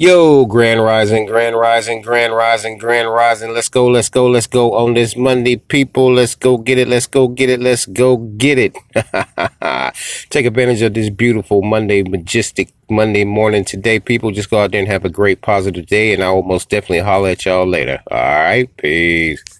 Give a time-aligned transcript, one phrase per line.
[0.00, 3.52] Yo, Grand Rising, Grand Rising, Grand Rising, Grand Rising.
[3.52, 6.14] Let's go, let's go, let's go on this Monday, people.
[6.14, 8.76] Let's go get it, let's go get it, let's go get it.
[10.30, 14.30] Take advantage of this beautiful Monday, majestic Monday morning today, people.
[14.30, 17.00] Just go out there and have a great, positive day, and I will most definitely
[17.00, 18.00] holler at y'all later.
[18.08, 19.57] All right, peace.